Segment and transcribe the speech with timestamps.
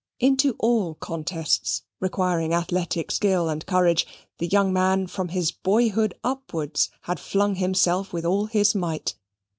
[0.19, 4.07] Into all contests requiring athletic skill and courage,
[4.39, 9.13] the young man, from his boyhood upwards, had flung himself with all his might.